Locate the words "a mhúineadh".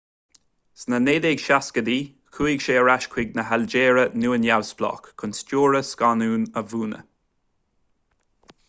6.59-7.07